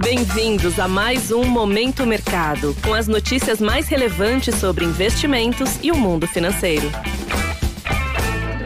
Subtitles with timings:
[0.00, 5.96] Bem-vindos a mais um Momento Mercado, com as notícias mais relevantes sobre investimentos e o
[5.96, 6.86] mundo financeiro.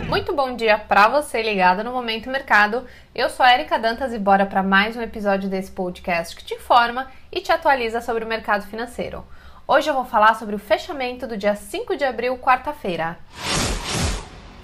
[0.08, 2.84] Muito bom dia para você ligado no Momento Mercado.
[3.14, 6.54] Eu sou a Erika Dantas e bora para mais um episódio desse podcast que te
[6.54, 9.24] informa e te atualiza sobre o mercado financeiro.
[9.66, 13.18] Hoje eu vou falar sobre o fechamento do dia 5 de abril, quarta-feira.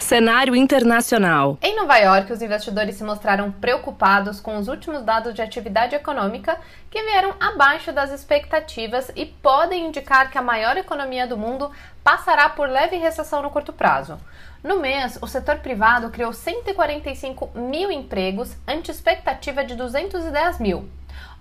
[0.09, 1.59] Cenário internacional.
[1.61, 6.59] Em Nova York, os investidores se mostraram preocupados com os últimos dados de atividade econômica
[6.91, 11.71] que vieram abaixo das expectativas e podem indicar que a maior economia do mundo
[12.03, 14.19] passará por leve recessão no curto prazo.
[14.65, 20.89] No mês, o setor privado criou 145 mil empregos ante expectativa de 210 mil.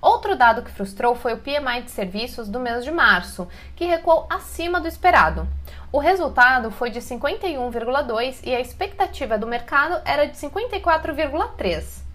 [0.02, 4.28] Outro dado que frustrou foi o PMI de serviços do mês de março, que recuou
[4.30, 5.48] acima do esperado.
[5.92, 12.06] O resultado foi de 51,2 e a expectativa do mercado era de 54,3.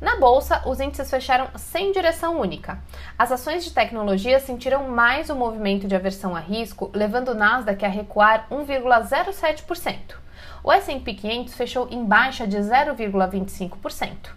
[0.00, 2.78] Na bolsa, os índices fecharam sem direção única.
[3.18, 7.84] As ações de tecnologia sentiram mais o movimento de aversão a risco, levando o Nasdaq
[7.84, 10.14] a recuar 1,07%.
[10.62, 14.30] O S&P 500 fechou em baixa de 0,25%.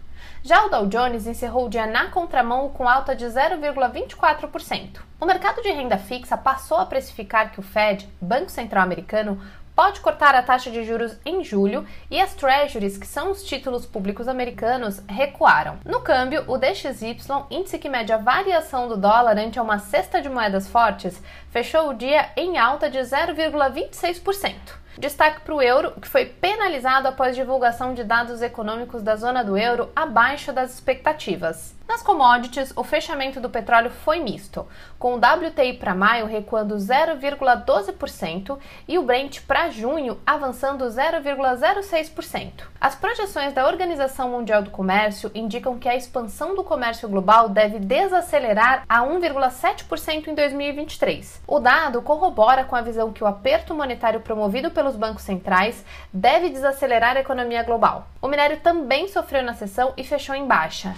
[0.44, 5.00] Já o Dow Jones encerrou o dia na contramão com alta de 0,24%.
[5.20, 9.40] O mercado de renda fixa passou a precificar que o Fed, Banco Central Americano,
[9.76, 13.86] pode cortar a taxa de juros em julho e as treasuries, que são os títulos
[13.86, 15.78] públicos americanos, recuaram.
[15.86, 17.18] No câmbio, o DXY,
[17.52, 21.94] índice que mede a variação do dólar ante uma cesta de moedas fortes, fechou o
[21.94, 24.81] dia em alta de 0,26%.
[24.98, 29.58] Destaque para o euro, que foi penalizado após divulgação de dados econômicos da zona do
[29.58, 31.74] euro abaixo das expectativas.
[31.92, 34.66] Nas commodities, o fechamento do petróleo foi misto,
[34.98, 42.64] com o WTI para maio recuando 0,12% e o Brent para junho avançando 0,06%.
[42.80, 47.78] As projeções da Organização Mundial do Comércio indicam que a expansão do comércio global deve
[47.78, 51.42] desacelerar a 1,7% em 2023.
[51.46, 55.84] O dado corrobora com a visão que o aperto monetário promovido pelos bancos centrais
[56.14, 58.08] deve desacelerar a economia global.
[58.22, 60.96] O minério também sofreu na sessão e fechou em baixa.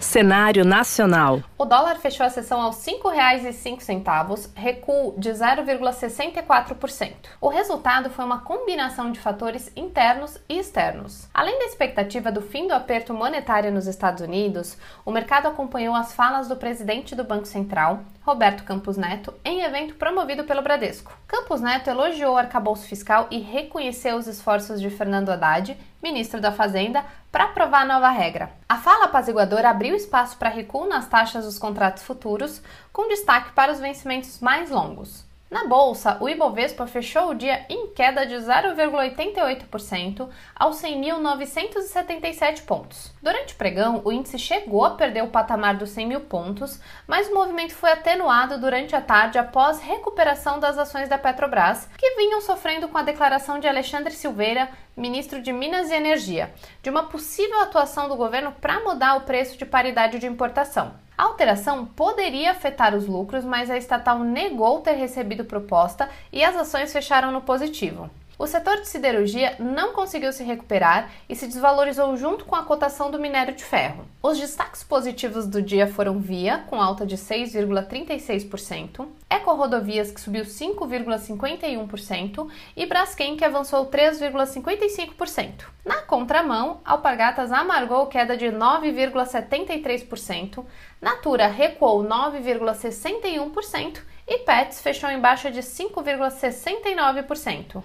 [0.00, 1.42] Cenário nacional.
[1.60, 7.14] O dólar fechou a sessão aos R$ 5,05, recuo de 0,64%.
[7.40, 11.28] O resultado foi uma combinação de fatores internos e externos.
[11.34, 16.12] Além da expectativa do fim do aperto monetário nos Estados Unidos, o mercado acompanhou as
[16.12, 21.18] falas do presidente do Banco Central, Roberto Campos Neto, em evento promovido pelo Bradesco.
[21.26, 26.52] Campos Neto elogiou o arcabouço fiscal e reconheceu os esforços de Fernando Haddad, ministro da
[26.52, 28.50] Fazenda, para aprovar a nova regra.
[28.68, 32.60] A fala apaziguadora abriu espaço para recuo nas taxas dos contratos futuros,
[32.92, 35.26] com destaque para os vencimentos mais longos.
[35.50, 43.10] Na bolsa, o Ibovespa fechou o dia em queda de 0,88% aos 100.977 pontos.
[43.22, 47.28] Durante o pregão, o índice chegou a perder o patamar dos 100 mil pontos, mas
[47.28, 52.42] o movimento foi atenuado durante a tarde após recuperação das ações da Petrobras, que vinham
[52.42, 57.58] sofrendo com a declaração de Alexandre Silveira, ministro de Minas e Energia, de uma possível
[57.60, 61.07] atuação do governo para mudar o preço de paridade de importação.
[61.18, 66.54] A alteração poderia afetar os lucros, mas a estatal negou ter recebido proposta e as
[66.54, 68.08] ações fecharam no positivo.
[68.38, 73.10] O setor de siderurgia não conseguiu se recuperar e se desvalorizou junto com a cotação
[73.10, 74.06] do minério de ferro.
[74.22, 80.44] Os destaques positivos do dia foram Via, com alta de 6,36%, Eco Rodovias, que subiu
[80.44, 85.64] 5,51%, e Braskem, que avançou 3,55%.
[85.84, 90.64] Na contramão, Alpargatas amargou queda de 9,73%,
[91.02, 97.82] Natura recuou 9,61% e Pets fechou em baixa de 5,69%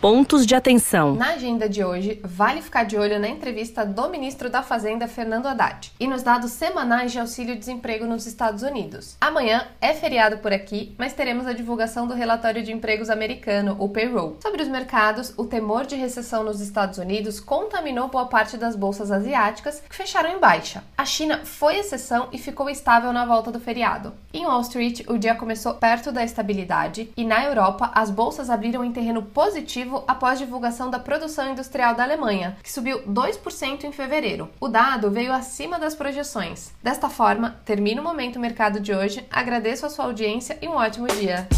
[0.00, 1.16] pontos de atenção.
[1.16, 5.46] Na agenda de hoje, vale ficar de olho na entrevista do ministro da Fazenda, Fernando
[5.46, 9.16] Haddad, e nos dados semanais de auxílio-desemprego nos Estados Unidos.
[9.20, 13.88] Amanhã é feriado por aqui, mas teremos a divulgação do relatório de empregos americano, o
[13.88, 14.36] payroll.
[14.40, 19.10] Sobre os mercados, o temor de recessão nos Estados Unidos contaminou boa parte das bolsas
[19.10, 20.84] asiáticas, que fecharam em baixa.
[20.96, 24.12] A China foi exceção e ficou estável na volta do feriado.
[24.32, 28.84] Em Wall Street, o dia começou perto da estabilidade, e na Europa, as bolsas abriram
[28.84, 33.92] em terreno positivo positivo após divulgação da produção industrial da Alemanha, que subiu 2% em
[33.92, 34.48] fevereiro.
[34.60, 36.72] O dado veio acima das projeções.
[36.82, 39.24] Desta forma, termina o Momento Mercado de hoje.
[39.30, 41.48] Agradeço a sua audiência e um ótimo dia.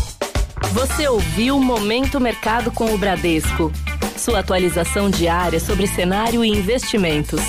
[0.72, 3.72] Você ouviu o Momento Mercado com o Bradesco.
[4.16, 7.40] Sua atualização diária sobre cenário e investimentos.